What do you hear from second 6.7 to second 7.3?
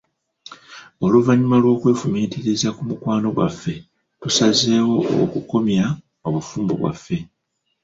bwaffe.